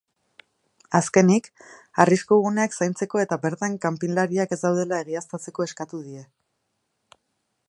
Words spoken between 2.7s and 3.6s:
zaintzeko eta